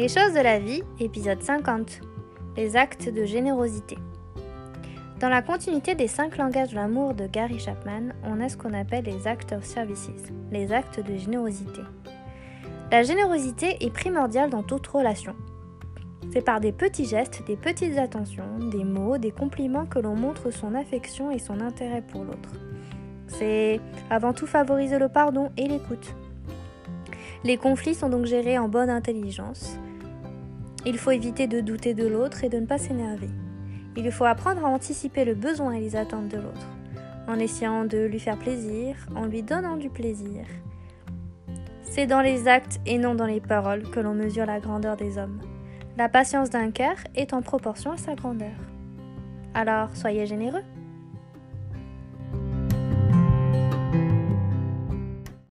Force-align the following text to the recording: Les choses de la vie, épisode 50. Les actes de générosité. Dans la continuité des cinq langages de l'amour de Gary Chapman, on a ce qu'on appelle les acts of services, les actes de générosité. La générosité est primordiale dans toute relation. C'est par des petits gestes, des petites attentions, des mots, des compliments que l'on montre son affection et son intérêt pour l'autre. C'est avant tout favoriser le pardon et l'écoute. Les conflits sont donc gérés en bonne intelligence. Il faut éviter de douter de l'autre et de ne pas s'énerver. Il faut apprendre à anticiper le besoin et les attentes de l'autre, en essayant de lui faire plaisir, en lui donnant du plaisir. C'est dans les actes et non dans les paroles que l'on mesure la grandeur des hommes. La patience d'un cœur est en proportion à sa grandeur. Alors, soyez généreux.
Les 0.00 0.08
choses 0.08 0.32
de 0.32 0.40
la 0.40 0.58
vie, 0.58 0.82
épisode 0.98 1.42
50. 1.42 2.00
Les 2.56 2.74
actes 2.74 3.12
de 3.12 3.26
générosité. 3.26 3.98
Dans 5.20 5.28
la 5.28 5.42
continuité 5.42 5.94
des 5.94 6.08
cinq 6.08 6.38
langages 6.38 6.70
de 6.70 6.76
l'amour 6.76 7.12
de 7.12 7.26
Gary 7.26 7.58
Chapman, 7.58 8.14
on 8.24 8.40
a 8.40 8.48
ce 8.48 8.56
qu'on 8.56 8.72
appelle 8.72 9.04
les 9.04 9.26
acts 9.26 9.52
of 9.52 9.62
services, 9.62 10.08
les 10.50 10.72
actes 10.72 11.06
de 11.06 11.18
générosité. 11.18 11.82
La 12.90 13.02
générosité 13.02 13.76
est 13.84 13.92
primordiale 13.92 14.48
dans 14.48 14.62
toute 14.62 14.86
relation. 14.86 15.36
C'est 16.32 16.46
par 16.46 16.60
des 16.60 16.72
petits 16.72 17.04
gestes, 17.04 17.44
des 17.46 17.56
petites 17.56 17.98
attentions, 17.98 18.58
des 18.70 18.84
mots, 18.84 19.18
des 19.18 19.32
compliments 19.32 19.84
que 19.84 19.98
l'on 19.98 20.16
montre 20.16 20.50
son 20.50 20.74
affection 20.74 21.30
et 21.30 21.38
son 21.38 21.60
intérêt 21.60 22.00
pour 22.00 22.24
l'autre. 22.24 22.54
C'est 23.26 23.82
avant 24.08 24.32
tout 24.32 24.46
favoriser 24.46 24.98
le 24.98 25.10
pardon 25.10 25.50
et 25.58 25.68
l'écoute. 25.68 26.14
Les 27.44 27.58
conflits 27.58 27.94
sont 27.94 28.08
donc 28.08 28.24
gérés 28.24 28.56
en 28.56 28.70
bonne 28.70 28.88
intelligence. 28.88 29.78
Il 30.86 30.96
faut 30.96 31.10
éviter 31.10 31.46
de 31.46 31.60
douter 31.60 31.92
de 31.92 32.06
l'autre 32.06 32.42
et 32.42 32.48
de 32.48 32.58
ne 32.58 32.66
pas 32.66 32.78
s'énerver. 32.78 33.28
Il 33.96 34.10
faut 34.10 34.24
apprendre 34.24 34.64
à 34.64 34.68
anticiper 34.68 35.24
le 35.24 35.34
besoin 35.34 35.72
et 35.72 35.80
les 35.80 35.94
attentes 35.94 36.28
de 36.28 36.38
l'autre, 36.38 36.68
en 37.28 37.38
essayant 37.38 37.84
de 37.84 37.98
lui 37.98 38.18
faire 38.18 38.38
plaisir, 38.38 38.96
en 39.14 39.26
lui 39.26 39.42
donnant 39.42 39.76
du 39.76 39.90
plaisir. 39.90 40.46
C'est 41.82 42.06
dans 42.06 42.22
les 42.22 42.48
actes 42.48 42.80
et 42.86 42.98
non 42.98 43.14
dans 43.14 43.26
les 43.26 43.40
paroles 43.40 43.82
que 43.90 44.00
l'on 44.00 44.14
mesure 44.14 44.46
la 44.46 44.60
grandeur 44.60 44.96
des 44.96 45.18
hommes. 45.18 45.40
La 45.98 46.08
patience 46.08 46.48
d'un 46.48 46.70
cœur 46.70 46.94
est 47.14 47.34
en 47.34 47.42
proportion 47.42 47.90
à 47.90 47.96
sa 47.96 48.14
grandeur. 48.14 48.56
Alors, 49.52 49.94
soyez 49.94 50.24
généreux. 50.24 50.62